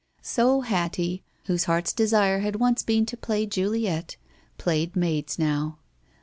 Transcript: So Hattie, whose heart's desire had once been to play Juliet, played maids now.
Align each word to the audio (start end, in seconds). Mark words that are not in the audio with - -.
So 0.23 0.61
Hattie, 0.61 1.21
whose 1.45 1.65
heart's 1.65 1.93
desire 1.93 2.39
had 2.39 2.55
once 2.55 2.81
been 2.81 3.05
to 3.05 3.15
play 3.15 3.45
Juliet, 3.45 4.15
played 4.57 4.95
maids 4.95 5.37
now. 5.37 5.77